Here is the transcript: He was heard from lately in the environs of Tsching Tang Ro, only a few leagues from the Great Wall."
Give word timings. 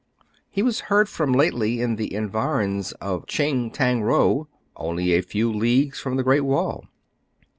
He 0.49 0.63
was 0.63 0.79
heard 0.89 1.07
from 1.07 1.31
lately 1.31 1.79
in 1.79 1.95
the 1.95 2.11
environs 2.15 2.91
of 2.93 3.27
Tsching 3.27 3.71
Tang 3.71 4.01
Ro, 4.01 4.47
only 4.75 5.13
a 5.13 5.21
few 5.21 5.53
leagues 5.53 5.99
from 5.99 6.15
the 6.15 6.23
Great 6.23 6.41
Wall." 6.41 6.85